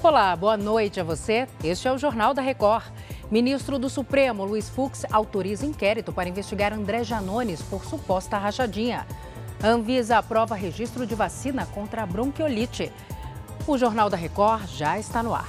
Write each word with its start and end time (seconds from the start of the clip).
Olá, 0.00 0.36
boa 0.36 0.56
noite 0.56 1.00
a 1.00 1.04
você. 1.04 1.48
Este 1.62 1.88
é 1.88 1.92
o 1.92 1.98
Jornal 1.98 2.32
da 2.32 2.40
Record. 2.40 2.84
Ministro 3.32 3.80
do 3.80 3.90
Supremo, 3.90 4.44
Luiz 4.44 4.68
Fux, 4.68 5.04
autoriza 5.10 5.66
inquérito 5.66 6.12
para 6.12 6.28
investigar 6.28 6.72
André 6.72 7.02
Janones 7.02 7.60
por 7.62 7.84
suposta 7.84 8.38
rachadinha. 8.38 9.04
Anvisa 9.62 10.18
aprova 10.18 10.54
registro 10.54 11.04
de 11.04 11.16
vacina 11.16 11.66
contra 11.66 12.04
a 12.04 12.06
bronquiolite. 12.06 12.92
O 13.66 13.76
Jornal 13.76 14.08
da 14.08 14.16
Record 14.16 14.68
já 14.68 15.00
está 15.00 15.20
no 15.20 15.34
ar. 15.34 15.48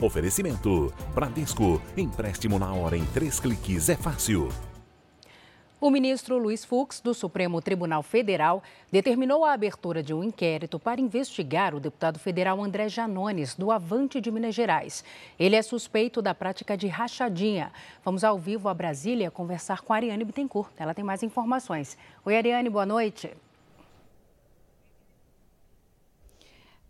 Oferecimento: 0.00 0.92
Bradesco. 1.14 1.80
Empréstimo 1.94 2.58
na 2.58 2.72
hora 2.72 2.96
em 2.96 3.04
três 3.04 3.38
cliques 3.38 3.90
é 3.90 3.96
fácil. 3.96 4.48
O 5.78 5.90
ministro 5.90 6.38
Luiz 6.38 6.64
Fux, 6.64 7.02
do 7.02 7.12
Supremo 7.12 7.60
Tribunal 7.60 8.02
Federal, 8.02 8.62
determinou 8.90 9.44
a 9.44 9.52
abertura 9.52 10.02
de 10.02 10.14
um 10.14 10.24
inquérito 10.24 10.78
para 10.78 11.02
investigar 11.02 11.74
o 11.74 11.80
deputado 11.80 12.18
federal 12.18 12.64
André 12.64 12.88
Janones, 12.88 13.54
do 13.54 13.70
Avante 13.70 14.18
de 14.18 14.30
Minas 14.30 14.54
Gerais. 14.54 15.04
Ele 15.38 15.54
é 15.54 15.60
suspeito 15.60 16.22
da 16.22 16.34
prática 16.34 16.78
de 16.78 16.86
rachadinha. 16.86 17.70
Vamos 18.02 18.24
ao 18.24 18.38
vivo 18.38 18.70
a 18.70 18.74
Brasília 18.74 19.30
conversar 19.30 19.82
com 19.82 19.92
a 19.92 19.96
Ariane 19.96 20.24
Bittencourt. 20.24 20.70
Ela 20.78 20.94
tem 20.94 21.04
mais 21.04 21.22
informações. 21.22 21.98
Oi, 22.24 22.34
Ariane, 22.34 22.70
boa 22.70 22.86
noite. 22.86 23.36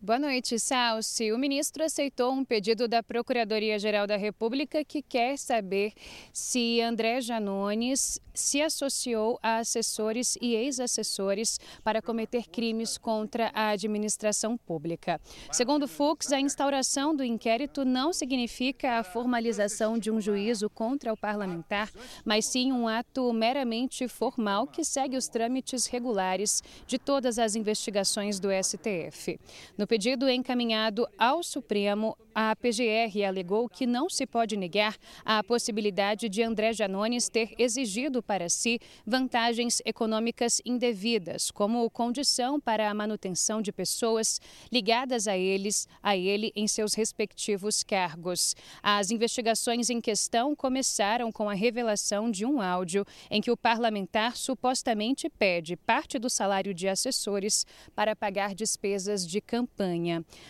Boa 0.07 0.21
noite, 0.21 0.57
Salsi. 0.57 1.33
O 1.33 1.39
ministro 1.39 1.83
aceitou 1.83 2.31
um 2.31 2.45
pedido 2.45 2.87
da 2.87 3.03
Procuradoria-Geral 3.03 4.07
da 4.07 4.17
República 4.17 4.85
que 4.85 5.03
quer 5.03 5.37
saber 5.37 5.95
se 6.33 6.81
André 6.81 7.21
Janones 7.21 8.21
se 8.33 8.63
associou 8.63 9.37
a 9.43 9.57
assessores 9.57 10.37
e 10.41 10.55
ex-assessores 10.55 11.59
para 11.83 12.01
cometer 12.03 12.47
crimes 12.49 12.97
contra 12.97 13.51
a 13.53 13.71
administração 13.71 14.57
pública. 14.57 15.21
Segundo 15.51 15.89
Fux, 15.89 16.31
a 16.33 16.39
instauração 16.39 17.17
do 17.17 17.25
inquérito 17.25 17.85
não 17.85 18.13
significa 18.13 18.99
a 18.99 19.03
formalização 19.03 19.99
de 19.99 20.11
um 20.11 20.21
juízo 20.21 20.71
contra 20.71 21.13
o 21.13 21.17
parlamentar, 21.17 21.91
mas 22.25 22.47
sim 22.47 22.73
um 22.73 22.87
ato 22.87 23.33
meramente 23.33 24.07
formal 24.07 24.67
que 24.67 24.85
segue 24.85 25.17
os 25.17 25.27
trâmites 25.27 25.87
regulares 25.87 26.63
de 26.87 26.99
todas 26.99 27.39
as 27.39 27.57
investigações 27.57 28.39
do 28.39 28.51
STF. 28.51 29.41
No 29.77 29.87
pedido 29.97 30.29
encaminhado 30.29 31.09
ao 31.17 31.43
Supremo, 31.43 32.19
a 32.35 32.55
PGR 32.55 33.25
alegou 33.27 33.67
que 33.67 33.87
não 33.87 34.11
se 34.11 34.27
pode 34.27 34.55
negar 34.55 34.95
a 35.25 35.43
possibilidade 35.43 36.29
de 36.29 36.43
André 36.43 36.75
Janones 36.75 37.31
ter 37.31 37.55
exigido 37.59 38.23
para 38.23 38.51
si 38.51 38.79
vantagens 39.07 39.81
econômicas 39.87 40.61
indevidas, 40.67 41.51
como 41.51 41.89
condição 41.89 42.61
para 42.61 42.91
a 42.91 42.93
manutenção 42.93 43.63
de 43.63 43.73
pessoas 43.73 44.39
ligadas 44.71 45.27
a 45.27 45.35
eles, 45.35 45.89
a 46.03 46.15
ele 46.15 46.53
em 46.55 46.69
seus 46.69 46.93
respectivos 46.93 47.83
cargos. 47.83 48.55
As 48.83 49.11
investigações 49.11 49.89
em 49.89 49.99
questão 49.99 50.55
começaram 50.55 51.33
com 51.33 51.49
a 51.49 51.55
revelação 51.55 52.31
de 52.31 52.45
um 52.45 52.61
áudio 52.61 53.03
em 53.31 53.41
que 53.41 53.51
o 53.51 53.57
parlamentar 53.57 54.37
supostamente 54.37 55.31
pede 55.31 55.75
parte 55.75 56.19
do 56.19 56.29
salário 56.29 56.75
de 56.75 56.87
assessores 56.87 57.65
para 57.95 58.15
pagar 58.15 58.55
despesas 58.55 59.27
de 59.27 59.41
campanha. 59.41 59.76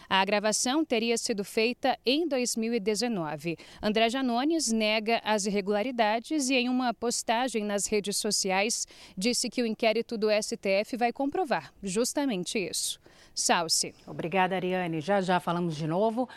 A 0.09 0.25
gravação 0.25 0.85
teria 0.85 1.17
sido 1.19 1.45
feita 1.45 1.99
em 2.05 2.27
2019. 2.29 3.57
André 3.83 4.09
Janones 4.09 4.71
nega 4.71 5.21
as 5.25 5.47
irregularidades 5.47 6.49
e, 6.51 6.55
em 6.55 6.69
uma 6.69 6.95
postagem 6.95 7.65
nas 7.65 7.87
redes 7.87 8.17
sociais, 8.17 8.87
disse 9.17 9.51
que 9.51 9.63
o 9.63 9.67
inquérito 9.67 10.17
do 10.17 10.29
STF 10.31 10.97
vai 10.97 11.13
comprovar 11.13 11.73
justamente 11.83 12.59
isso. 12.59 13.01
Salce. 13.35 13.95
Obrigada, 14.07 14.55
Ariane. 14.57 15.01
Já 15.01 15.21
já 15.21 15.39
falamos 15.39 15.77
de 15.77 15.87
novo. 15.87 16.29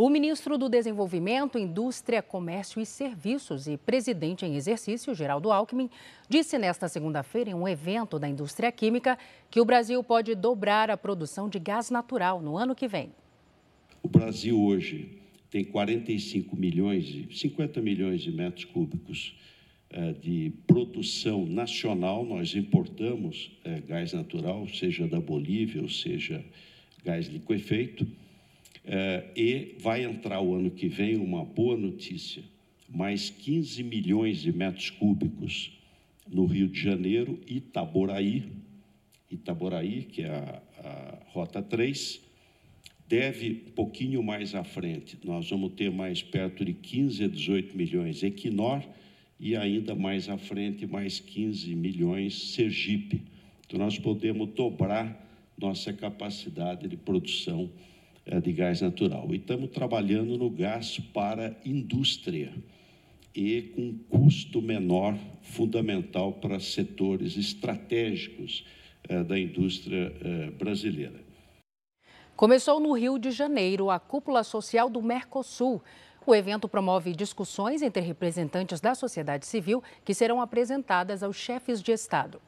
O 0.00 0.08
ministro 0.08 0.56
do 0.56 0.68
Desenvolvimento, 0.68 1.58
Indústria, 1.58 2.22
Comércio 2.22 2.80
e 2.80 2.86
Serviços 2.86 3.66
e 3.66 3.76
presidente 3.76 4.46
em 4.46 4.54
exercício, 4.54 5.12
Geraldo 5.12 5.50
Alckmin, 5.50 5.90
disse 6.28 6.56
nesta 6.56 6.86
segunda-feira, 6.86 7.50
em 7.50 7.54
um 7.54 7.66
evento 7.66 8.16
da 8.16 8.28
indústria 8.28 8.70
química, 8.70 9.18
que 9.50 9.60
o 9.60 9.64
Brasil 9.64 10.00
pode 10.04 10.36
dobrar 10.36 10.88
a 10.88 10.96
produção 10.96 11.48
de 11.48 11.58
gás 11.58 11.90
natural 11.90 12.40
no 12.40 12.56
ano 12.56 12.76
que 12.76 12.86
vem. 12.86 13.10
O 14.00 14.06
Brasil 14.06 14.56
hoje 14.56 15.18
tem 15.50 15.64
45 15.64 16.54
milhões, 16.54 17.36
50 17.36 17.82
milhões 17.82 18.20
de 18.20 18.30
metros 18.30 18.66
cúbicos 18.66 19.34
eh, 19.90 20.12
de 20.12 20.52
produção 20.64 21.44
nacional. 21.44 22.24
Nós 22.24 22.54
importamos 22.54 23.50
eh, 23.64 23.80
gás 23.80 24.12
natural, 24.12 24.68
seja 24.68 25.08
da 25.08 25.18
Bolívia 25.18 25.82
ou 25.82 25.88
seja 25.88 26.44
gás 27.04 27.26
liquefeito 27.26 28.06
é, 28.90 29.24
e 29.36 29.76
vai 29.80 30.02
entrar 30.02 30.40
o 30.40 30.54
ano 30.54 30.70
que 30.70 30.88
vem 30.88 31.16
uma 31.16 31.44
boa 31.44 31.76
notícia: 31.76 32.42
mais 32.88 33.28
15 33.28 33.82
milhões 33.82 34.40
de 34.40 34.50
metros 34.50 34.88
cúbicos 34.88 35.78
no 36.26 36.46
Rio 36.46 36.68
de 36.68 36.80
Janeiro, 36.80 37.38
Itaboraí, 37.46 38.50
Itaboraí, 39.30 40.04
que 40.04 40.22
é 40.22 40.30
a, 40.30 40.62
a 40.78 41.18
Rota 41.32 41.62
3, 41.62 42.18
deve 43.06 43.64
um 43.68 43.72
pouquinho 43.72 44.22
mais 44.22 44.54
à 44.54 44.64
frente. 44.64 45.18
Nós 45.22 45.50
vamos 45.50 45.74
ter 45.74 45.90
mais 45.90 46.22
perto 46.22 46.64
de 46.64 46.72
15 46.72 47.24
a 47.24 47.28
18 47.28 47.76
milhões 47.76 48.22
Equinor 48.22 48.82
e 49.38 49.54
ainda 49.54 49.94
mais 49.94 50.30
à 50.30 50.38
frente 50.38 50.86
mais 50.86 51.20
15 51.20 51.74
milhões 51.74 52.54
Sergipe. 52.54 53.22
Então 53.66 53.78
nós 53.78 53.98
podemos 53.98 54.48
dobrar 54.54 55.26
nossa 55.58 55.92
capacidade 55.92 56.88
de 56.88 56.96
produção 56.96 57.70
de 58.42 58.52
gás 58.52 58.80
natural. 58.80 59.26
E 59.30 59.36
estamos 59.36 59.70
trabalhando 59.70 60.36
no 60.36 60.50
gás 60.50 60.98
para 61.12 61.56
indústria 61.64 62.52
e 63.34 63.62
com 63.74 63.96
custo 64.08 64.60
menor, 64.60 65.16
fundamental 65.42 66.32
para 66.34 66.58
setores 66.58 67.36
estratégicos 67.36 68.66
é, 69.08 69.22
da 69.22 69.38
indústria 69.38 70.12
é, 70.20 70.50
brasileira. 70.50 71.20
Começou 72.36 72.78
no 72.80 72.92
Rio 72.92 73.18
de 73.18 73.30
Janeiro 73.30 73.90
a 73.90 73.98
cúpula 73.98 74.44
social 74.44 74.90
do 74.90 75.02
Mercosul. 75.02 75.82
O 76.26 76.34
evento 76.34 76.68
promove 76.68 77.12
discussões 77.12 77.80
entre 77.80 78.02
representantes 78.02 78.80
da 78.80 78.94
sociedade 78.94 79.46
civil 79.46 79.82
que 80.04 80.14
serão 80.14 80.40
apresentadas 80.40 81.22
aos 81.22 81.36
chefes 81.36 81.82
de 81.82 81.92
Estado. 81.92 82.40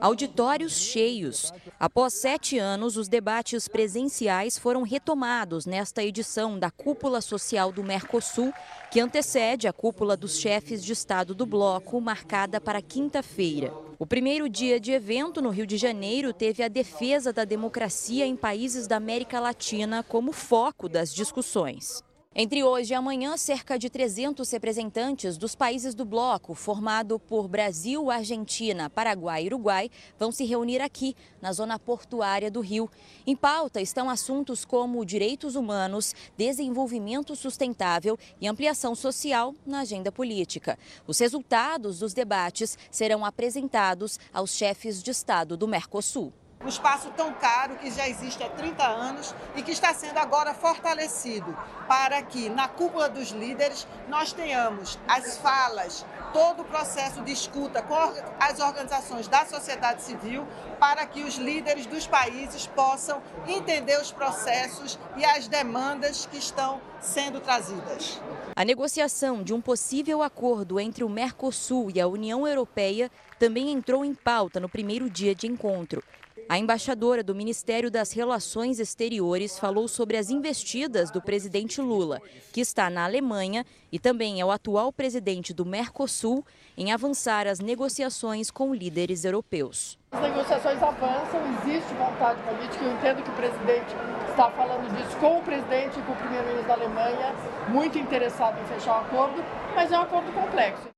Auditórios 0.00 0.72
cheios. 0.72 1.52
Após 1.78 2.14
sete 2.14 2.58
anos, 2.58 2.96
os 2.96 3.08
debates 3.08 3.68
presenciais 3.68 4.58
foram 4.58 4.82
retomados 4.82 5.66
nesta 5.66 6.02
edição 6.02 6.58
da 6.58 6.70
Cúpula 6.70 7.20
Social 7.20 7.70
do 7.70 7.82
Mercosul, 7.82 8.52
que 8.90 9.00
antecede 9.00 9.68
a 9.68 9.72
cúpula 9.72 10.16
dos 10.16 10.38
chefes 10.38 10.82
de 10.84 10.92
Estado 10.92 11.34
do 11.34 11.44
bloco, 11.44 12.00
marcada 12.00 12.60
para 12.60 12.80
quinta-feira. 12.80 13.72
O 13.98 14.06
primeiro 14.06 14.48
dia 14.48 14.78
de 14.78 14.92
evento 14.92 15.42
no 15.42 15.50
Rio 15.50 15.66
de 15.66 15.76
Janeiro 15.76 16.32
teve 16.32 16.62
a 16.62 16.68
defesa 16.68 17.32
da 17.32 17.44
democracia 17.44 18.24
em 18.24 18.36
países 18.36 18.86
da 18.86 18.96
América 18.96 19.40
Latina 19.40 20.02
como 20.02 20.32
foco 20.32 20.88
das 20.88 21.12
discussões. 21.12 22.02
Entre 22.40 22.62
hoje 22.62 22.92
e 22.92 22.94
amanhã, 22.94 23.36
cerca 23.36 23.76
de 23.76 23.90
300 23.90 24.48
representantes 24.48 25.36
dos 25.36 25.56
países 25.56 25.92
do 25.92 26.04
bloco, 26.04 26.54
formado 26.54 27.18
por 27.18 27.48
Brasil, 27.48 28.12
Argentina, 28.12 28.88
Paraguai 28.88 29.42
e 29.42 29.46
Uruguai, 29.48 29.90
vão 30.16 30.30
se 30.30 30.44
reunir 30.44 30.80
aqui, 30.80 31.16
na 31.42 31.52
zona 31.52 31.80
portuária 31.80 32.48
do 32.48 32.60
Rio. 32.60 32.88
Em 33.26 33.34
pauta 33.34 33.80
estão 33.80 34.08
assuntos 34.08 34.64
como 34.64 35.04
direitos 35.04 35.56
humanos, 35.56 36.14
desenvolvimento 36.36 37.34
sustentável 37.34 38.16
e 38.40 38.46
ampliação 38.46 38.94
social 38.94 39.52
na 39.66 39.80
agenda 39.80 40.12
política. 40.12 40.78
Os 41.08 41.18
resultados 41.18 41.98
dos 41.98 42.14
debates 42.14 42.78
serão 42.88 43.24
apresentados 43.24 44.16
aos 44.32 44.52
chefes 44.52 45.02
de 45.02 45.10
Estado 45.10 45.56
do 45.56 45.66
Mercosul 45.66 46.32
um 46.64 46.68
espaço 46.68 47.10
tão 47.16 47.32
caro 47.32 47.76
que 47.76 47.90
já 47.90 48.08
existe 48.08 48.42
há 48.42 48.48
30 48.48 48.84
anos 48.84 49.34
e 49.54 49.62
que 49.62 49.70
está 49.70 49.94
sendo 49.94 50.18
agora 50.18 50.52
fortalecido 50.52 51.56
para 51.86 52.20
que 52.22 52.48
na 52.50 52.66
cúpula 52.66 53.08
dos 53.08 53.30
líderes 53.30 53.86
nós 54.08 54.32
tenhamos 54.32 54.98
as 55.06 55.38
falas, 55.38 56.04
todo 56.32 56.62
o 56.62 56.64
processo 56.64 57.22
de 57.22 57.32
escuta 57.32 57.80
com 57.80 57.96
as 58.40 58.58
organizações 58.58 59.28
da 59.28 59.46
sociedade 59.46 60.02
civil 60.02 60.46
para 60.80 61.06
que 61.06 61.22
os 61.22 61.36
líderes 61.36 61.86
dos 61.86 62.06
países 62.06 62.66
possam 62.66 63.22
entender 63.46 63.98
os 64.00 64.10
processos 64.10 64.98
e 65.16 65.24
as 65.24 65.46
demandas 65.46 66.26
que 66.26 66.38
estão 66.38 66.80
sendo 67.00 67.40
trazidas. 67.40 68.20
A 68.56 68.64
negociação 68.64 69.44
de 69.44 69.54
um 69.54 69.60
possível 69.60 70.22
acordo 70.22 70.80
entre 70.80 71.04
o 71.04 71.08
Mercosul 71.08 71.92
e 71.94 72.00
a 72.00 72.08
União 72.08 72.46
Europeia 72.46 73.08
também 73.38 73.70
entrou 73.70 74.04
em 74.04 74.12
pauta 74.12 74.58
no 74.58 74.68
primeiro 74.68 75.08
dia 75.08 75.32
de 75.34 75.46
encontro. 75.46 76.02
A 76.48 76.58
embaixadora 76.58 77.22
do 77.22 77.34
Ministério 77.34 77.90
das 77.90 78.10
Relações 78.10 78.78
Exteriores 78.80 79.58
falou 79.58 79.86
sobre 79.86 80.16
as 80.16 80.30
investidas 80.30 81.10
do 81.10 81.20
presidente 81.20 81.78
Lula, 81.78 82.22
que 82.54 82.62
está 82.62 82.88
na 82.88 83.04
Alemanha 83.04 83.66
e 83.92 83.98
também 83.98 84.40
é 84.40 84.44
o 84.44 84.50
atual 84.50 84.90
presidente 84.90 85.52
do 85.52 85.66
Mercosul, 85.66 86.42
em 86.74 86.90
avançar 86.90 87.46
as 87.46 87.60
negociações 87.60 88.50
com 88.50 88.74
líderes 88.74 89.26
europeus. 89.26 89.98
As 90.12 90.22
negociações 90.22 90.82
avançam, 90.82 91.38
existe 91.60 91.92
vontade 91.92 92.40
política. 92.42 92.82
Eu 92.82 92.92
entendo 92.94 93.22
que 93.22 93.30
o 93.30 93.34
presidente 93.34 93.94
está 94.30 94.50
falando 94.50 94.88
disso 94.96 95.18
com 95.18 95.40
o 95.40 95.42
presidente 95.42 95.98
e 95.98 96.02
com 96.02 96.12
o 96.12 96.16
primeiro-ministro 96.16 96.66
da 96.66 96.74
Alemanha, 96.74 97.34
muito 97.68 97.98
interessado 97.98 98.58
em 98.58 98.64
fechar 98.74 99.02
o 99.02 99.04
acordo, 99.04 99.44
mas 99.74 99.92
é 99.92 99.98
um 99.98 100.02
acordo 100.02 100.32
complexo. 100.32 100.97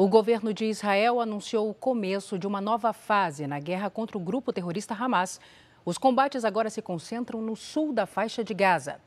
O 0.00 0.06
governo 0.06 0.54
de 0.54 0.64
Israel 0.64 1.20
anunciou 1.20 1.68
o 1.68 1.74
começo 1.74 2.38
de 2.38 2.46
uma 2.46 2.60
nova 2.60 2.92
fase 2.92 3.48
na 3.48 3.58
guerra 3.58 3.90
contra 3.90 4.16
o 4.16 4.20
grupo 4.20 4.52
terrorista 4.52 4.94
Hamas. 4.94 5.40
Os 5.84 5.98
combates 5.98 6.44
agora 6.44 6.70
se 6.70 6.80
concentram 6.80 7.42
no 7.42 7.56
sul 7.56 7.92
da 7.92 8.06
faixa 8.06 8.44
de 8.44 8.54
Gaza. 8.54 9.00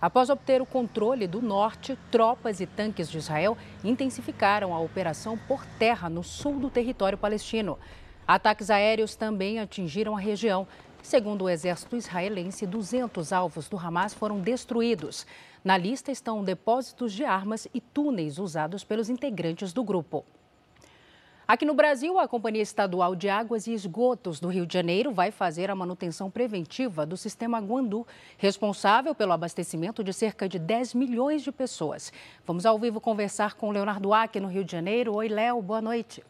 Após 0.00 0.30
obter 0.30 0.62
o 0.62 0.64
controle 0.64 1.26
do 1.26 1.42
norte, 1.42 1.94
tropas 2.10 2.58
e 2.58 2.64
tanques 2.64 3.10
de 3.10 3.18
Israel 3.18 3.54
intensificaram 3.84 4.72
a 4.72 4.80
operação 4.80 5.36
por 5.46 5.62
terra 5.78 6.08
no 6.08 6.24
sul 6.24 6.58
do 6.58 6.70
território 6.70 7.18
palestino. 7.18 7.78
Ataques 8.26 8.70
aéreos 8.70 9.14
também 9.14 9.58
atingiram 9.58 10.16
a 10.16 10.20
região. 10.20 10.66
Segundo 11.02 11.44
o 11.44 11.50
exército 11.50 11.96
israelense, 11.96 12.66
200 12.66 13.30
alvos 13.30 13.68
do 13.68 13.78
Hamas 13.78 14.14
foram 14.14 14.40
destruídos. 14.40 15.26
Na 15.62 15.76
lista 15.76 16.10
estão 16.10 16.42
depósitos 16.42 17.12
de 17.12 17.22
armas 17.22 17.68
e 17.74 17.80
túneis 17.82 18.38
usados 18.38 18.82
pelos 18.82 19.10
integrantes 19.10 19.74
do 19.74 19.84
grupo. 19.84 20.24
Aqui 21.46 21.66
no 21.66 21.74
Brasil, 21.74 22.18
a 22.18 22.28
Companhia 22.28 22.62
Estadual 22.62 23.14
de 23.14 23.28
Águas 23.28 23.66
e 23.66 23.72
Esgotos 23.72 24.40
do 24.40 24.48
Rio 24.48 24.64
de 24.64 24.72
Janeiro 24.72 25.12
vai 25.12 25.30
fazer 25.30 25.68
a 25.68 25.74
manutenção 25.74 26.30
preventiva 26.30 27.04
do 27.04 27.16
sistema 27.16 27.58
Guandu, 27.58 28.06
responsável 28.38 29.14
pelo 29.14 29.32
abastecimento 29.32 30.02
de 30.02 30.12
cerca 30.12 30.48
de 30.48 30.58
10 30.58 30.94
milhões 30.94 31.42
de 31.42 31.52
pessoas. 31.52 32.12
Vamos 32.46 32.64
ao 32.64 32.78
vivo 32.78 33.00
conversar 33.00 33.54
com 33.54 33.72
Leonardo 33.72 34.14
Aque, 34.14 34.40
no 34.40 34.48
Rio 34.48 34.64
de 34.64 34.72
Janeiro. 34.72 35.12
Oi, 35.14 35.28
Léo, 35.28 35.60
boa 35.60 35.82
noite. 35.82 36.22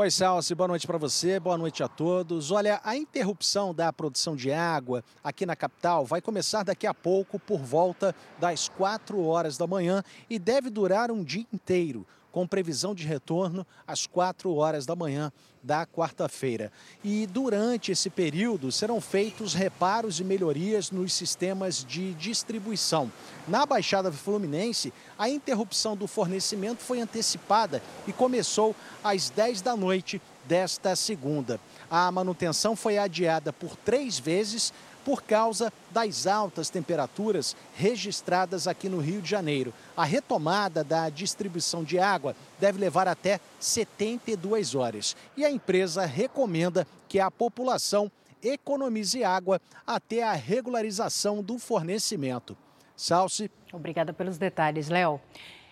Oi, 0.00 0.12
Salsi, 0.12 0.54
boa 0.54 0.68
noite 0.68 0.86
para 0.86 0.96
você, 0.96 1.40
boa 1.40 1.58
noite 1.58 1.82
a 1.82 1.88
todos. 1.88 2.52
Olha, 2.52 2.80
a 2.84 2.96
interrupção 2.96 3.74
da 3.74 3.92
produção 3.92 4.36
de 4.36 4.52
água 4.52 5.02
aqui 5.24 5.44
na 5.44 5.56
capital 5.56 6.04
vai 6.04 6.20
começar 6.20 6.62
daqui 6.62 6.86
a 6.86 6.94
pouco 6.94 7.36
por 7.36 7.58
volta 7.58 8.14
das 8.38 8.68
4 8.68 9.20
horas 9.20 9.58
da 9.58 9.66
manhã 9.66 10.04
e 10.30 10.38
deve 10.38 10.70
durar 10.70 11.10
um 11.10 11.24
dia 11.24 11.44
inteiro 11.52 12.06
com 12.38 12.46
previsão 12.46 12.94
de 12.94 13.04
retorno 13.04 13.66
às 13.84 14.06
4 14.06 14.54
horas 14.54 14.86
da 14.86 14.94
manhã 14.94 15.32
da 15.60 15.84
quarta-feira. 15.84 16.70
E 17.02 17.26
durante 17.26 17.90
esse 17.90 18.08
período 18.08 18.70
serão 18.70 19.00
feitos 19.00 19.54
reparos 19.54 20.20
e 20.20 20.24
melhorias 20.24 20.92
nos 20.92 21.12
sistemas 21.12 21.84
de 21.84 22.14
distribuição. 22.14 23.10
Na 23.48 23.66
Baixada 23.66 24.12
Fluminense, 24.12 24.92
a 25.18 25.28
interrupção 25.28 25.96
do 25.96 26.06
fornecimento 26.06 26.80
foi 26.80 27.00
antecipada 27.00 27.82
e 28.06 28.12
começou 28.12 28.72
às 29.02 29.30
10 29.30 29.60
da 29.60 29.76
noite 29.76 30.22
desta 30.46 30.94
segunda. 30.94 31.58
A 31.90 32.08
manutenção 32.12 32.76
foi 32.76 32.98
adiada 32.98 33.52
por 33.52 33.74
três 33.74 34.16
vezes 34.16 34.72
por 35.08 35.22
causa 35.22 35.72
das 35.90 36.26
altas 36.26 36.68
temperaturas 36.68 37.56
registradas 37.74 38.68
aqui 38.68 38.90
no 38.90 38.98
Rio 38.98 39.22
de 39.22 39.30
Janeiro. 39.30 39.72
A 39.96 40.04
retomada 40.04 40.84
da 40.84 41.08
distribuição 41.08 41.82
de 41.82 41.98
água 41.98 42.36
deve 42.60 42.78
levar 42.78 43.08
até 43.08 43.40
72 43.58 44.74
horas 44.74 45.16
e 45.34 45.46
a 45.46 45.50
empresa 45.50 46.04
recomenda 46.04 46.86
que 47.08 47.18
a 47.18 47.30
população 47.30 48.12
economize 48.42 49.24
água 49.24 49.62
até 49.86 50.22
a 50.22 50.34
regularização 50.34 51.42
do 51.42 51.58
fornecimento. 51.58 52.54
Salce. 52.94 53.50
Obrigada 53.72 54.12
pelos 54.12 54.36
detalhes, 54.36 54.90
Léo. 54.90 55.18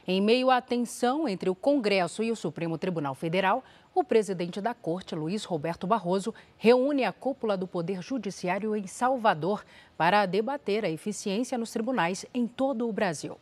Em 0.08 0.18
meio 0.22 0.50
à 0.50 0.62
tensão 0.62 1.28
entre 1.28 1.50
o 1.50 1.54
Congresso 1.54 2.22
e 2.22 2.32
o 2.32 2.36
Supremo 2.36 2.78
Tribunal 2.78 3.14
Federal, 3.14 3.62
o 4.00 4.04
presidente 4.04 4.60
da 4.60 4.74
Corte, 4.74 5.14
Luiz 5.14 5.44
Roberto 5.44 5.86
Barroso, 5.86 6.34
reúne 6.58 7.04
a 7.04 7.12
cúpula 7.12 7.56
do 7.56 7.66
Poder 7.66 8.02
Judiciário 8.02 8.76
em 8.76 8.86
Salvador 8.86 9.64
para 9.96 10.26
debater 10.26 10.84
a 10.84 10.90
eficiência 10.90 11.56
nos 11.56 11.70
tribunais 11.70 12.26
em 12.34 12.46
todo 12.46 12.86
o 12.86 12.92
Brasil. 12.92 13.38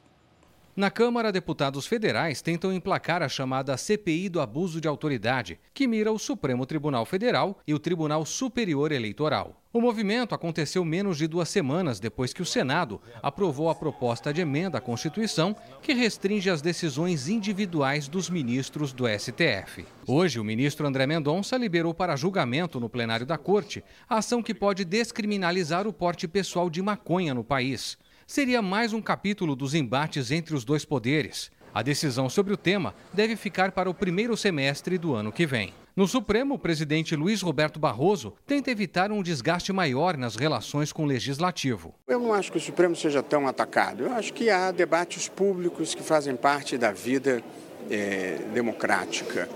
Na 0.77 0.91
Câmara, 0.91 1.31
deputados 1.31 1.87
federais 1.87 2.43
tentam 2.43 2.73
emplacar 2.73 3.23
a 3.23 3.29
chamada 3.29 3.77
CPI 3.77 4.29
do 4.29 4.41
abuso 4.41 4.81
de 4.81 4.89
autoridade, 4.89 5.61
que 5.73 5.87
mira 5.87 6.11
o 6.11 6.19
Supremo 6.19 6.67
Tribunal 6.67 7.07
Federal 7.07 7.61
e 7.65 7.73
o 7.73 7.79
Tribunal 7.79 8.27
Superior 8.27 8.91
Eleitoral. 8.91 9.63
O 9.73 9.81
movimento 9.81 10.35
aconteceu 10.35 10.85
menos 10.85 11.17
de 11.17 11.29
duas 11.29 11.49
semanas 11.49 12.01
depois 12.01 12.33
que 12.33 12.43
o 12.43 12.45
Senado 12.45 13.01
aprovou 13.23 13.71
a 13.71 13.75
proposta 13.75 14.35
de 14.35 14.41
emenda 14.41 14.79
à 14.79 14.81
Constituição 14.81 15.55
que 15.81 15.93
restringe 15.93 16.51
as 16.51 16.61
decisões 16.61 17.29
individuais 17.29 18.09
dos 18.09 18.29
ministros 18.29 18.93
do 18.93 19.05
STF. 19.07 19.87
Hoje, 20.09 20.41
o 20.41 20.45
ministro 20.45 20.89
André 20.89 21.07
Mendonça 21.07 21.57
liberou 21.57 21.95
para 21.95 22.17
julgamento 22.17 22.81
no 22.81 22.89
plenário 22.89 23.25
da 23.25 23.39
Corte 23.39 23.85
a 24.09 24.19
ação 24.19 24.43
que 24.43 24.55
pode 24.55 24.85
descriminalizar 24.85 25.87
o 25.87 25.93
porte 25.93 26.27
pessoal 26.27 26.69
de 26.69 26.83
maconha 26.83 27.33
no 27.33 27.45
país 27.45 27.97
seria 28.27 28.63
mais 28.63 28.93
um 28.93 29.01
capítulo 29.01 29.55
dos 29.55 29.75
embates 29.75 30.31
entre 30.31 30.55
os 30.55 30.65
dois 30.65 30.85
poderes. 30.85 31.51
A 31.75 31.83
decisão 31.83 32.29
sobre 32.29 32.55
o 32.55 32.57
tema 32.57 32.95
deve 33.13 33.35
ficar 33.35 33.73
para 33.73 33.91
o 33.91 33.95
primeiro 33.95 34.37
semestre 34.37 34.97
do 34.97 35.15
ano 35.15 35.33
que 35.33 35.45
vem. 35.45 35.75
No 35.97 36.09
Supremo, 36.09 36.55
o 36.55 36.59
presidente 36.59 37.15
Luiz 37.15 37.41
Roberto 37.41 37.79
Barroso 37.79 38.35
tenta 38.47 38.71
evitar 38.71 39.13
um 39.13 39.23
desgaste 39.23 39.73
maior 39.73 40.17
nas 40.17 40.37
relações 40.37 40.93
com 40.93 41.05
o 41.05 41.07
legislativo. 41.07 41.95
Eu 42.07 42.19
não 42.19 42.33
acho 42.33 42.51
que 42.51 42.59
o 42.59 42.61
Supremo 42.61 42.97
seja 42.97 43.23
tão 43.23 43.47
atacado. 43.47 44.05
Eu 44.05 44.13
acho 44.13 44.33
que 44.33 44.51
há 44.51 44.71
debates 44.73 45.29
públicos 45.29 45.95
que 45.95 46.03
fazem 46.03 46.35
parte 46.35 46.77
da 46.77 46.93
vida 46.93 47.43
é, 47.91 48.39
democrática. 48.53 49.49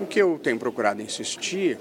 O 0.00 0.06
que 0.06 0.20
eu 0.20 0.38
tenho 0.42 0.58
procurado 0.58 1.02
insistir 1.02 1.78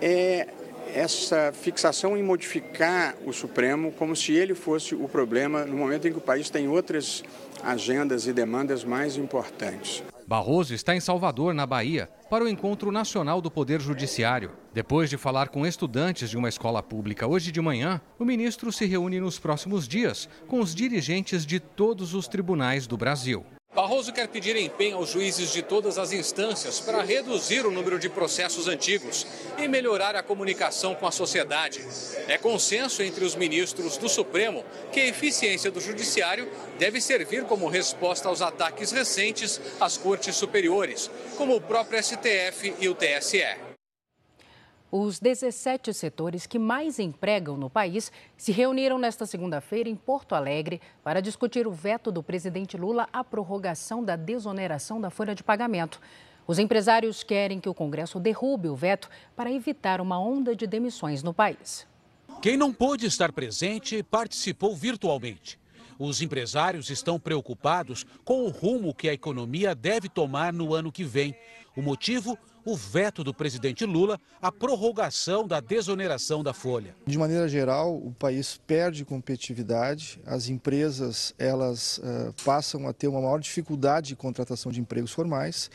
é 0.00 0.48
essa 0.94 1.52
fixação 1.52 2.16
em 2.16 2.22
modificar 2.22 3.14
o 3.24 3.32
Supremo 3.32 3.92
como 3.92 4.14
se 4.14 4.32
ele 4.32 4.54
fosse 4.54 4.94
o 4.94 5.08
problema 5.08 5.64
no 5.64 5.76
momento 5.76 6.08
em 6.08 6.12
que 6.12 6.18
o 6.18 6.22
país 6.22 6.50
tem 6.50 6.68
outras 6.68 7.22
agendas 7.62 8.26
e 8.26 8.32
demandas 8.32 8.84
mais 8.84 9.16
importantes. 9.16 10.02
Barroso 10.26 10.72
está 10.72 10.94
em 10.94 11.00
Salvador, 11.00 11.52
na 11.52 11.66
Bahia, 11.66 12.08
para 12.30 12.44
o 12.44 12.48
Encontro 12.48 12.92
Nacional 12.92 13.40
do 13.40 13.50
Poder 13.50 13.80
Judiciário. 13.80 14.52
Depois 14.72 15.10
de 15.10 15.16
falar 15.16 15.48
com 15.48 15.66
estudantes 15.66 16.30
de 16.30 16.36
uma 16.36 16.48
escola 16.48 16.80
pública 16.82 17.26
hoje 17.26 17.50
de 17.50 17.60
manhã, 17.60 18.00
o 18.16 18.24
ministro 18.24 18.70
se 18.70 18.86
reúne 18.86 19.18
nos 19.18 19.40
próximos 19.40 19.88
dias 19.88 20.28
com 20.46 20.60
os 20.60 20.72
dirigentes 20.72 21.44
de 21.44 21.58
todos 21.58 22.14
os 22.14 22.28
tribunais 22.28 22.86
do 22.86 22.96
Brasil. 22.96 23.44
Barroso 23.90 24.12
quer 24.12 24.28
pedir 24.28 24.54
empenho 24.54 24.98
aos 24.98 25.08
juízes 25.08 25.52
de 25.52 25.62
todas 25.62 25.98
as 25.98 26.12
instâncias 26.12 26.78
para 26.78 27.02
reduzir 27.02 27.66
o 27.66 27.72
número 27.72 27.98
de 27.98 28.08
processos 28.08 28.68
antigos 28.68 29.26
e 29.58 29.66
melhorar 29.66 30.14
a 30.14 30.22
comunicação 30.22 30.94
com 30.94 31.08
a 31.08 31.10
sociedade. 31.10 31.84
É 32.28 32.38
consenso 32.38 33.02
entre 33.02 33.24
os 33.24 33.34
ministros 33.34 33.96
do 33.96 34.08
Supremo 34.08 34.64
que 34.92 35.00
a 35.00 35.08
eficiência 35.08 35.72
do 35.72 35.80
Judiciário 35.80 36.48
deve 36.78 37.00
servir 37.00 37.42
como 37.46 37.68
resposta 37.68 38.28
aos 38.28 38.40
ataques 38.40 38.92
recentes 38.92 39.60
às 39.80 39.96
cortes 39.96 40.36
superiores, 40.36 41.10
como 41.36 41.56
o 41.56 41.60
próprio 41.60 42.00
STF 42.00 42.72
e 42.78 42.88
o 42.88 42.94
TSE. 42.94 43.69
Os 44.92 45.20
17 45.20 45.94
setores 45.94 46.46
que 46.46 46.58
mais 46.58 46.98
empregam 46.98 47.56
no 47.56 47.70
país 47.70 48.10
se 48.36 48.50
reuniram 48.50 48.98
nesta 48.98 49.24
segunda-feira 49.24 49.88
em 49.88 49.94
Porto 49.94 50.34
Alegre 50.34 50.80
para 51.04 51.22
discutir 51.22 51.64
o 51.64 51.70
veto 51.70 52.10
do 52.10 52.24
presidente 52.24 52.76
Lula 52.76 53.08
à 53.12 53.22
prorrogação 53.22 54.02
da 54.02 54.16
desoneração 54.16 55.00
da 55.00 55.08
folha 55.08 55.32
de 55.32 55.44
pagamento. 55.44 56.00
Os 56.44 56.58
empresários 56.58 57.22
querem 57.22 57.60
que 57.60 57.68
o 57.68 57.74
Congresso 57.74 58.18
derrube 58.18 58.68
o 58.68 58.74
veto 58.74 59.08
para 59.36 59.52
evitar 59.52 60.00
uma 60.00 60.18
onda 60.18 60.56
de 60.56 60.66
demissões 60.66 61.22
no 61.22 61.32
país. 61.32 61.86
Quem 62.42 62.56
não 62.56 62.72
pôde 62.72 63.06
estar 63.06 63.30
presente 63.30 64.02
participou 64.02 64.74
virtualmente. 64.74 65.56
Os 66.00 66.22
empresários 66.22 66.88
estão 66.88 67.20
preocupados 67.20 68.06
com 68.24 68.46
o 68.46 68.48
rumo 68.48 68.94
que 68.94 69.06
a 69.06 69.12
economia 69.12 69.74
deve 69.74 70.08
tomar 70.08 70.50
no 70.50 70.74
ano 70.74 70.90
que 70.90 71.04
vem. 71.04 71.36
O 71.76 71.82
motivo? 71.82 72.38
o 72.62 72.76
veto 72.76 73.24
do 73.24 73.32
presidente 73.32 73.86
Lula 73.86 74.20
à 74.40 74.52
prorrogação 74.52 75.48
da 75.48 75.60
desoneração 75.60 76.42
da 76.42 76.52
folha. 76.52 76.94
De 77.06 77.18
maneira 77.18 77.48
geral, 77.48 77.96
o 77.96 78.12
país 78.12 78.60
perde 78.66 79.02
competitividade, 79.02 80.20
as 80.26 80.50
empresas 80.50 81.34
elas 81.38 81.98
uh, 81.98 82.34
passam 82.44 82.86
a 82.86 82.92
ter 82.92 83.08
uma 83.08 83.22
maior 83.22 83.40
dificuldade 83.40 84.08
de 84.08 84.16
contratação 84.16 84.70
de 84.70 84.78
empregos 84.78 85.10
formais, 85.10 85.70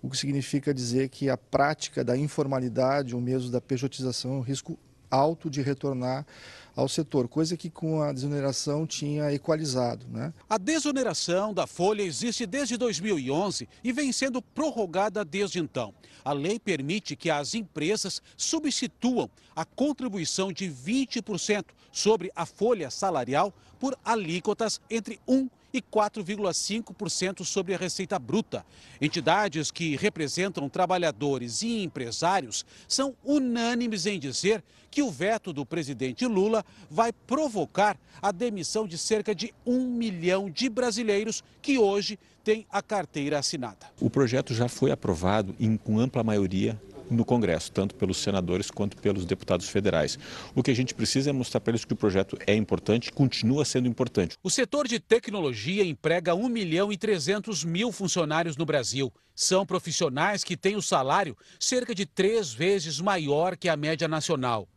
o 0.00 0.08
que 0.08 0.16
significa 0.16 0.72
dizer 0.72 1.08
que 1.08 1.28
a 1.28 1.36
prática 1.36 2.04
da 2.04 2.16
informalidade 2.16 3.16
ou 3.16 3.20
mesmo 3.20 3.50
da 3.50 3.60
pejotização 3.60 4.34
é 4.34 4.36
um 4.36 4.40
risco 4.42 4.78
alto 5.12 5.50
de 5.50 5.60
retornar 5.60 6.26
ao 6.74 6.88
setor, 6.88 7.28
coisa 7.28 7.54
que 7.54 7.68
com 7.68 8.00
a 8.00 8.12
desoneração 8.12 8.86
tinha 8.86 9.30
equalizado. 9.32 10.06
Né? 10.08 10.32
A 10.48 10.56
desoneração 10.56 11.52
da 11.52 11.66
folha 11.66 12.02
existe 12.02 12.46
desde 12.46 12.78
2011 12.78 13.68
e 13.84 13.92
vem 13.92 14.10
sendo 14.10 14.40
prorrogada 14.40 15.22
desde 15.22 15.58
então. 15.58 15.92
A 16.24 16.32
lei 16.32 16.58
permite 16.58 17.14
que 17.14 17.30
as 17.30 17.54
empresas 17.54 18.22
substituam 18.38 19.28
a 19.54 19.66
contribuição 19.66 20.50
de 20.50 20.66
20% 20.66 21.64
sobre 21.90 22.32
a 22.34 22.46
folha 22.46 22.90
salarial 22.90 23.52
por 23.78 23.94
alíquotas 24.02 24.80
entre 24.88 25.20
1 25.28 25.42
e 25.44 25.50
4,5% 25.80 27.44
sobre 27.44 27.74
a 27.74 27.78
receita 27.78 28.18
bruta. 28.18 28.66
Entidades 29.00 29.70
que 29.70 29.96
representam 29.96 30.68
trabalhadores 30.68 31.62
e 31.62 31.82
empresários 31.82 32.66
são 32.86 33.14
unânimes 33.24 34.04
em 34.04 34.18
dizer 34.18 34.62
que 34.90 35.02
o 35.02 35.10
veto 35.10 35.54
do 35.54 35.64
presidente 35.64 36.26
Lula 36.26 36.62
vai 36.90 37.12
provocar 37.12 37.96
a 38.20 38.30
demissão 38.30 38.86
de 38.86 38.98
cerca 38.98 39.34
de 39.34 39.54
um 39.64 39.86
milhão 39.86 40.50
de 40.50 40.68
brasileiros 40.68 41.42
que 41.62 41.78
hoje 41.78 42.18
têm 42.44 42.66
a 42.70 42.82
carteira 42.82 43.38
assinada. 43.38 43.86
O 43.98 44.10
projeto 44.10 44.52
já 44.52 44.68
foi 44.68 44.90
aprovado 44.90 45.54
em, 45.58 45.78
com 45.78 45.98
ampla 45.98 46.22
maioria 46.22 46.78
no 47.16 47.24
Congresso, 47.24 47.70
tanto 47.72 47.94
pelos 47.94 48.18
senadores 48.18 48.70
quanto 48.70 48.96
pelos 48.96 49.24
deputados 49.24 49.68
federais. 49.68 50.18
O 50.54 50.62
que 50.62 50.70
a 50.70 50.74
gente 50.74 50.94
precisa 50.94 51.30
é 51.30 51.32
mostrar 51.32 51.60
para 51.60 51.72
eles 51.72 51.84
que 51.84 51.92
o 51.92 51.96
projeto 51.96 52.36
é 52.46 52.54
importante 52.54 53.12
continua 53.12 53.64
sendo 53.64 53.88
importante. 53.88 54.36
O 54.42 54.50
setor 54.50 54.88
de 54.88 54.98
tecnologia 54.98 55.84
emprega 55.84 56.34
1 56.34 56.48
milhão 56.48 56.92
e 56.92 56.96
300 56.96 57.64
mil 57.64 57.92
funcionários 57.92 58.56
no 58.56 58.64
Brasil. 58.64 59.12
São 59.34 59.64
profissionais 59.64 60.44
que 60.44 60.56
têm 60.56 60.76
o 60.76 60.82
salário 60.82 61.36
cerca 61.58 61.94
de 61.94 62.06
três 62.06 62.52
vezes 62.52 63.00
maior 63.00 63.56
que 63.56 63.68
a 63.68 63.76
média 63.76 64.06
nacional. 64.06 64.68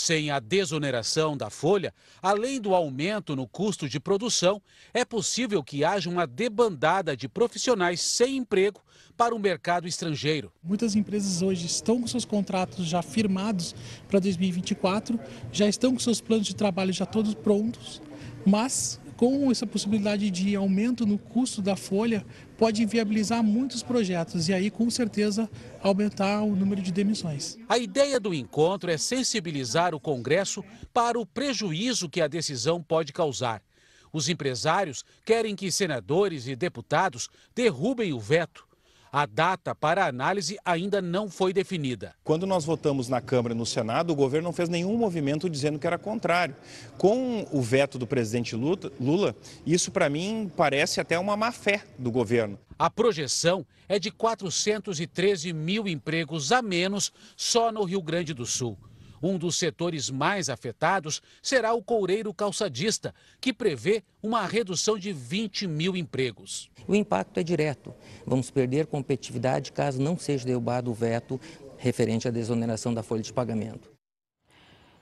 Sem 0.00 0.30
a 0.30 0.40
desoneração 0.40 1.36
da 1.36 1.50
folha, 1.50 1.92
além 2.22 2.58
do 2.58 2.74
aumento 2.74 3.36
no 3.36 3.46
custo 3.46 3.86
de 3.86 4.00
produção, 4.00 4.62
é 4.94 5.04
possível 5.04 5.62
que 5.62 5.84
haja 5.84 6.08
uma 6.08 6.26
debandada 6.26 7.14
de 7.14 7.28
profissionais 7.28 8.00
sem 8.00 8.38
emprego 8.38 8.80
para 9.14 9.34
o 9.34 9.38
mercado 9.38 9.86
estrangeiro. 9.86 10.50
Muitas 10.64 10.96
empresas 10.96 11.42
hoje 11.42 11.66
estão 11.66 12.00
com 12.00 12.06
seus 12.06 12.24
contratos 12.24 12.86
já 12.86 13.02
firmados 13.02 13.74
para 14.08 14.18
2024, 14.20 15.20
já 15.52 15.68
estão 15.68 15.92
com 15.92 15.98
seus 15.98 16.18
planos 16.18 16.46
de 16.46 16.56
trabalho 16.56 16.94
já 16.94 17.04
todos 17.04 17.34
prontos, 17.34 18.00
mas 18.46 18.98
com 19.20 19.50
essa 19.50 19.66
possibilidade 19.66 20.30
de 20.30 20.56
aumento 20.56 21.04
no 21.04 21.18
custo 21.18 21.60
da 21.60 21.76
folha, 21.76 22.24
pode 22.56 22.82
inviabilizar 22.82 23.44
muitos 23.44 23.82
projetos 23.82 24.48
e 24.48 24.54
aí, 24.54 24.70
com 24.70 24.88
certeza, 24.88 25.46
aumentar 25.82 26.40
o 26.40 26.56
número 26.56 26.80
de 26.80 26.90
demissões. 26.90 27.58
A 27.68 27.76
ideia 27.76 28.18
do 28.18 28.32
encontro 28.32 28.90
é 28.90 28.96
sensibilizar 28.96 29.94
o 29.94 30.00
Congresso 30.00 30.64
para 30.90 31.20
o 31.20 31.26
prejuízo 31.26 32.08
que 32.08 32.22
a 32.22 32.26
decisão 32.26 32.82
pode 32.82 33.12
causar. 33.12 33.62
Os 34.10 34.26
empresários 34.30 35.04
querem 35.22 35.54
que 35.54 35.70
senadores 35.70 36.46
e 36.46 36.56
deputados 36.56 37.28
derrubem 37.54 38.14
o 38.14 38.18
veto 38.18 38.69
a 39.12 39.26
data 39.26 39.74
para 39.74 40.06
análise 40.06 40.58
ainda 40.64 41.02
não 41.02 41.28
foi 41.28 41.52
definida. 41.52 42.14
Quando 42.22 42.46
nós 42.46 42.64
votamos 42.64 43.08
na 43.08 43.20
Câmara 43.20 43.54
e 43.54 43.56
no 43.56 43.66
Senado, 43.66 44.12
o 44.12 44.16
governo 44.16 44.46
não 44.46 44.52
fez 44.52 44.68
nenhum 44.68 44.96
movimento 44.96 45.50
dizendo 45.50 45.78
que 45.78 45.86
era 45.86 45.98
contrário. 45.98 46.54
Com 46.96 47.46
o 47.50 47.60
veto 47.60 47.98
do 47.98 48.06
presidente 48.06 48.54
Lula, 48.54 49.34
isso 49.66 49.90
para 49.90 50.08
mim 50.08 50.50
parece 50.56 51.00
até 51.00 51.18
uma 51.18 51.36
má 51.36 51.50
fé 51.52 51.82
do 51.98 52.10
governo. 52.10 52.58
A 52.78 52.88
projeção 52.88 53.66
é 53.88 53.98
de 53.98 54.10
413 54.10 55.52
mil 55.52 55.86
empregos 55.88 56.52
a 56.52 56.62
menos 56.62 57.12
só 57.36 57.70
no 57.70 57.84
Rio 57.84 58.00
Grande 58.00 58.32
do 58.32 58.46
Sul. 58.46 58.78
Um 59.22 59.36
dos 59.36 59.56
setores 59.56 60.10
mais 60.10 60.48
afetados 60.48 61.20
será 61.42 61.72
o 61.72 61.82
coureiro 61.82 62.32
calçadista, 62.32 63.14
que 63.40 63.52
prevê 63.52 64.02
uma 64.22 64.46
redução 64.46 64.98
de 64.98 65.12
20 65.12 65.66
mil 65.66 65.96
empregos. 65.96 66.70
O 66.88 66.94
impacto 66.94 67.38
é 67.38 67.42
direto. 67.42 67.94
Vamos 68.26 68.50
perder 68.50 68.86
competitividade 68.86 69.72
caso 69.72 70.00
não 70.00 70.18
seja 70.18 70.46
derrubado 70.46 70.90
o 70.90 70.94
veto 70.94 71.40
referente 71.76 72.28
à 72.28 72.30
desoneração 72.30 72.92
da 72.92 73.02
folha 73.02 73.22
de 73.22 73.32
pagamento. 73.32 73.90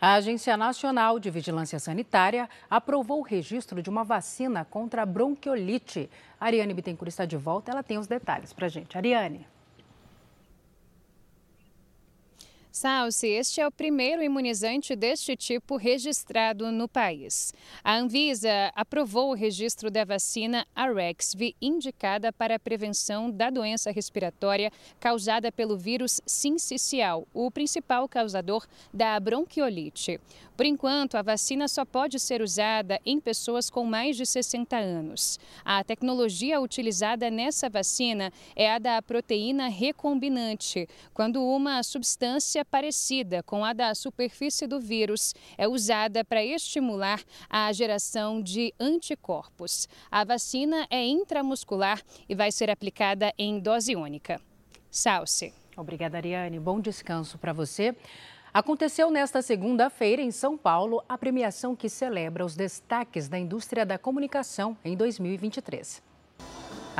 A 0.01 0.15
Agência 0.15 0.57
Nacional 0.57 1.19
de 1.19 1.29
Vigilância 1.29 1.81
Sanitária 1.81 2.49
aprovou 2.71 3.19
o 3.19 3.25
registro 3.25 3.83
de 3.83 3.91
uma 3.91 4.05
vacina 4.05 4.65
contra 4.65 5.03
a 5.03 5.07
bronquiolite. 5.07 6.09
A 6.41 6.47
Ariane 6.47 6.73
Bittencourt 6.73 7.09
está 7.09 7.25
de 7.25 7.37
volta, 7.37 7.73
ela 7.73 7.83
tem 7.83 7.99
os 7.99 8.07
detalhes 8.07 8.53
para 8.53 8.67
a 8.67 8.69
gente. 8.69 8.97
Ariane. 8.97 9.45
Salsi, 12.79 13.27
este 13.27 13.61
é 13.61 13.67
o 13.67 13.73
primeiro 13.73 14.23
imunizante 14.23 14.95
deste 14.95 15.35
tipo 15.35 15.77
registrado 15.77 16.71
no 16.71 16.87
país. 16.87 17.53
A 17.83 17.97
Anvisa 17.97 18.71
aprovou 18.73 19.31
o 19.33 19.35
registro 19.35 19.91
da 19.91 20.05
vacina 20.05 20.65
Arexv, 20.77 21.57
indicada 21.61 22.33
para 22.33 22.55
a 22.55 22.59
prevenção 22.59 23.33
da 23.33 23.51
doença 23.51 23.91
respiratória 23.91 24.71
causada 25.01 25.51
pelo 25.51 25.77
vírus 25.77 26.21
sincicial, 26.25 27.27
o 27.35 27.51
principal 27.51 28.09
causador 28.09 28.65
da 28.95 29.19
bronquiolite. 29.19 30.21
Por 30.57 30.67
enquanto, 30.67 31.17
a 31.17 31.23
vacina 31.23 31.69
só 31.69 31.85
pode 31.85 32.19
ser 32.19 32.43
usada 32.43 33.01
em 33.07 33.21
pessoas 33.21 33.71
com 33.71 33.85
mais 33.85 34.17
de 34.17 34.27
60 34.27 34.77
anos. 34.77 35.39
A 35.65 35.85
tecnologia 35.85 36.61
utilizada 36.61 37.31
nessa 37.31 37.69
vacina 37.69 38.33
é 38.57 38.69
a 38.69 38.81
da 38.81 39.01
proteína 39.01 39.69
recombinante, 39.69 40.89
quando 41.15 41.41
uma 41.41 41.81
substância 41.85 42.65
parecida 42.71 43.43
com 43.43 43.65
a 43.65 43.73
da 43.73 43.95
superfície 43.95 44.67
do 44.67 44.81
vírus 44.81 45.35
é 45.57 45.67
usada 45.67 46.25
para 46.25 46.45
estimular 46.45 47.23
a 47.49 47.73
geração 47.73 48.43
de 48.43 48.73
anticorpos. 48.79 49.89
A 50.11 50.25
vacina 50.25 50.87
é 50.91 51.07
intramuscular 51.07 52.03
e 52.29 52.35
vai 52.35 52.53
ser 52.53 52.71
aplicada 52.71 53.33
em 53.39 53.59
dose 53.59 53.97
única. 53.97 54.41
Salce. 54.91 55.53
Obrigada, 55.77 56.17
Ariane. 56.17 56.59
Bom 56.59 56.81
descanso 56.81 57.39
para 57.39 57.53
você. 57.53 57.95
Aconteceu 58.53 59.11
nesta 59.11 59.43
segunda-feira, 59.43 60.23
em 60.23 60.31
São 60.31 60.57
Paulo, 60.57 61.05
a 61.09 61.17
premiação 61.19 61.77
que 61.77 61.89
celebra 61.89 62.45
os 62.45 62.57
destaques 62.57 63.29
da 63.29 63.39
indústria 63.39 63.85
da 63.85 63.99
comunicação 63.99 64.77
em 64.85 64.97
2023. 64.97 66.08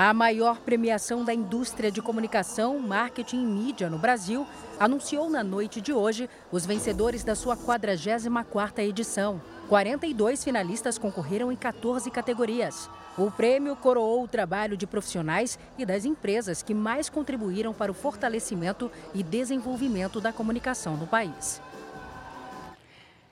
A 0.01 0.15
maior 0.15 0.61
premiação 0.61 1.25
da 1.25 1.35
indústria 1.35 1.91
de 1.91 2.01
comunicação, 2.01 2.79
marketing 2.79 3.43
e 3.43 3.45
mídia 3.45 3.91
no 3.91 3.99
Brasil 3.99 4.47
anunciou 4.79 5.29
na 5.29 5.43
noite 5.43 5.81
de 5.81 5.93
hoje 5.93 6.31
os 6.53 6.65
vencedores 6.65 7.25
da 7.25 7.35
sua 7.35 7.57
44ª 7.57 8.79
edição. 8.79 9.43
42 9.69 10.45
finalistas 10.45 10.99
concorreram 10.99 11.51
em 11.51 11.57
14 11.57 12.09
categorias. 12.13 12.89
O 13.19 13.29
prêmio 13.29 13.75
coroou 13.75 14.23
o 14.23 14.29
trabalho 14.29 14.77
de 14.77 14.87
profissionais 14.87 15.59
e 15.77 15.85
das 15.85 16.05
empresas 16.05 16.63
que 16.63 16.75
mais 16.75 17.11
contribuíram 17.11 17.75
para 17.75 17.91
o 17.91 17.95
fortalecimento 17.95 18.89
e 19.13 19.25
desenvolvimento 19.25 20.21
da 20.21 20.33
comunicação 20.33 20.97
no 20.97 21.09
país. 21.09 21.61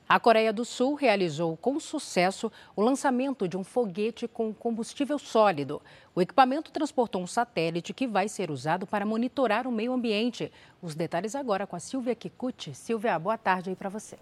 A 0.08 0.20
Coreia 0.20 0.52
do 0.52 0.64
Sul 0.64 0.94
realizou 0.94 1.56
com 1.56 1.80
sucesso 1.80 2.52
o 2.76 2.80
lançamento 2.80 3.48
de 3.48 3.56
um 3.56 3.64
foguete 3.64 4.28
com 4.28 4.54
combustível 4.54 5.18
sólido. 5.18 5.82
O 6.14 6.22
equipamento 6.22 6.70
transportou 6.70 7.20
um 7.20 7.26
satélite 7.26 7.92
que 7.92 8.06
vai 8.06 8.28
ser 8.28 8.48
usado 8.48 8.86
para 8.86 9.04
monitorar 9.04 9.66
o 9.66 9.72
meio 9.72 9.92
ambiente. 9.92 10.52
Os 10.80 10.94
detalhes 10.94 11.34
agora 11.34 11.66
com 11.66 11.74
a 11.74 11.80
Silvia 11.80 12.14
Kikuchi. 12.14 12.72
Silvia, 12.72 13.18
boa 13.18 13.36
tarde 13.36 13.70
aí 13.70 13.74
para 13.74 13.88
você. 13.88 14.16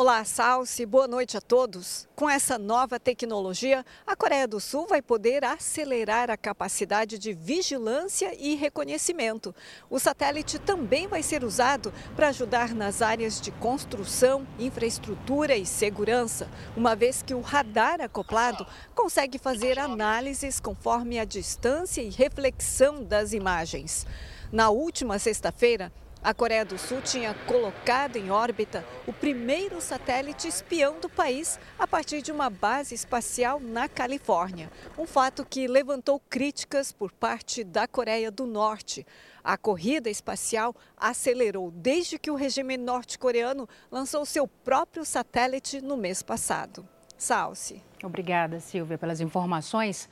Olá, 0.00 0.24
Salsi, 0.24 0.86
boa 0.86 1.08
noite 1.08 1.36
a 1.36 1.40
todos. 1.40 2.08
Com 2.14 2.30
essa 2.30 2.56
nova 2.56 3.00
tecnologia, 3.00 3.84
a 4.06 4.14
Coreia 4.14 4.46
do 4.46 4.60
Sul 4.60 4.86
vai 4.86 5.02
poder 5.02 5.42
acelerar 5.42 6.30
a 6.30 6.36
capacidade 6.36 7.18
de 7.18 7.32
vigilância 7.32 8.32
e 8.38 8.54
reconhecimento. 8.54 9.52
O 9.90 9.98
satélite 9.98 10.56
também 10.56 11.08
vai 11.08 11.20
ser 11.20 11.42
usado 11.42 11.92
para 12.14 12.28
ajudar 12.28 12.76
nas 12.76 13.02
áreas 13.02 13.40
de 13.40 13.50
construção, 13.50 14.46
infraestrutura 14.56 15.56
e 15.56 15.66
segurança, 15.66 16.48
uma 16.76 16.94
vez 16.94 17.20
que 17.20 17.34
o 17.34 17.40
radar 17.40 18.00
acoplado 18.00 18.64
consegue 18.94 19.36
fazer 19.36 19.80
análises 19.80 20.60
conforme 20.60 21.18
a 21.18 21.24
distância 21.24 22.00
e 22.00 22.08
reflexão 22.08 23.02
das 23.02 23.32
imagens. 23.32 24.06
Na 24.52 24.70
última 24.70 25.18
sexta-feira, 25.18 25.92
a 26.22 26.34
Coreia 26.34 26.64
do 26.64 26.76
Sul 26.76 27.00
tinha 27.00 27.34
colocado 27.46 28.16
em 28.16 28.30
órbita 28.30 28.84
o 29.06 29.12
primeiro 29.12 29.80
satélite 29.80 30.48
espião 30.48 30.98
do 31.00 31.08
país 31.08 31.58
a 31.78 31.86
partir 31.86 32.22
de 32.22 32.32
uma 32.32 32.50
base 32.50 32.94
espacial 32.94 33.60
na 33.60 33.88
Califórnia. 33.88 34.70
Um 34.98 35.06
fato 35.06 35.44
que 35.44 35.68
levantou 35.68 36.20
críticas 36.28 36.90
por 36.90 37.12
parte 37.12 37.62
da 37.62 37.86
Coreia 37.86 38.30
do 38.30 38.46
Norte. 38.46 39.06
A 39.44 39.56
corrida 39.56 40.10
espacial 40.10 40.74
acelerou 40.96 41.70
desde 41.70 42.18
que 42.18 42.30
o 42.30 42.34
regime 42.34 42.76
norte-coreano 42.76 43.68
lançou 43.90 44.26
seu 44.26 44.46
próprio 44.46 45.04
satélite 45.04 45.80
no 45.80 45.96
mês 45.96 46.22
passado. 46.22 46.86
Salce. 47.16 47.82
Obrigada, 48.02 48.60
Silvia, 48.60 48.98
pelas 48.98 49.20
informações. 49.20 50.08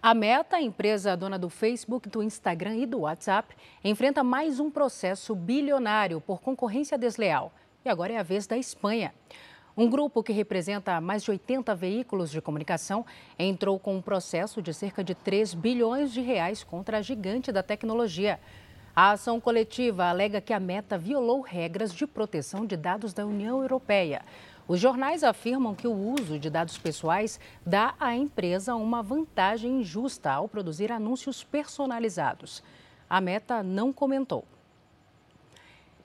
A 0.00 0.14
Meta, 0.14 0.60
empresa 0.60 1.16
dona 1.16 1.36
do 1.36 1.50
Facebook, 1.50 2.08
do 2.08 2.22
Instagram 2.22 2.76
e 2.76 2.86
do 2.86 3.00
WhatsApp, 3.00 3.52
enfrenta 3.82 4.22
mais 4.22 4.60
um 4.60 4.70
processo 4.70 5.34
bilionário 5.34 6.20
por 6.20 6.40
concorrência 6.40 6.96
desleal. 6.96 7.52
E 7.84 7.88
agora 7.88 8.12
é 8.12 8.16
a 8.16 8.22
vez 8.22 8.46
da 8.46 8.56
Espanha. 8.56 9.12
Um 9.76 9.90
grupo 9.90 10.22
que 10.22 10.32
representa 10.32 11.00
mais 11.00 11.24
de 11.24 11.32
80 11.32 11.74
veículos 11.74 12.30
de 12.30 12.40
comunicação 12.40 13.04
entrou 13.36 13.76
com 13.76 13.96
um 13.96 14.02
processo 14.02 14.62
de 14.62 14.72
cerca 14.72 15.02
de 15.02 15.16
3 15.16 15.52
bilhões 15.54 16.12
de 16.12 16.20
reais 16.20 16.62
contra 16.62 16.98
a 16.98 17.02
gigante 17.02 17.50
da 17.50 17.62
tecnologia. 17.62 18.38
A 18.94 19.10
ação 19.12 19.40
coletiva 19.40 20.04
alega 20.04 20.40
que 20.40 20.52
a 20.52 20.60
Meta 20.60 20.96
violou 20.96 21.40
regras 21.40 21.92
de 21.92 22.06
proteção 22.06 22.64
de 22.64 22.76
dados 22.76 23.12
da 23.12 23.26
União 23.26 23.62
Europeia. 23.62 24.22
Os 24.68 24.78
jornais 24.78 25.24
afirmam 25.24 25.74
que 25.74 25.88
o 25.88 25.94
uso 25.94 26.38
de 26.38 26.50
dados 26.50 26.76
pessoais 26.76 27.40
dá 27.64 27.94
à 27.98 28.14
empresa 28.14 28.74
uma 28.74 29.02
vantagem 29.02 29.80
injusta 29.80 30.30
ao 30.30 30.46
produzir 30.46 30.92
anúncios 30.92 31.42
personalizados. 31.42 32.62
A 33.08 33.18
Meta 33.18 33.62
não 33.62 33.94
comentou. 33.94 34.44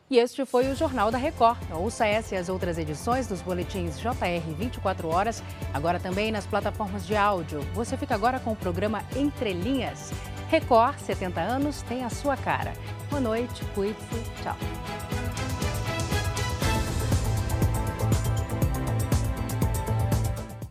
E 0.09 0.17
este 0.17 0.45
foi 0.45 0.69
o 0.69 0.75
Jornal 0.75 1.11
da 1.11 1.17
Record. 1.17 1.59
Ouça 1.71 2.05
essa 2.05 2.35
e 2.35 2.37
as 2.37 2.47
outras 2.47 2.77
edições 2.77 3.27
dos 3.27 3.41
boletins 3.41 3.99
JR 3.99 4.53
24 4.57 5.09
horas, 5.09 5.43
agora 5.73 5.99
também 5.99 6.31
nas 6.31 6.45
plataformas 6.45 7.05
de 7.05 7.17
áudio. 7.17 7.59
Você 7.73 7.97
fica 7.97 8.15
agora 8.15 8.39
com 8.39 8.53
o 8.53 8.55
programa 8.55 9.03
Entre 9.17 9.51
Linhas. 9.51 10.11
Record, 10.49 10.99
70 10.99 11.41
anos, 11.41 11.81
tem 11.81 12.05
a 12.05 12.09
sua 12.09 12.37
cara. 12.37 12.73
Boa 13.09 13.19
noite, 13.19 13.65
cuide-se, 13.73 14.43
tchau. 14.43 14.55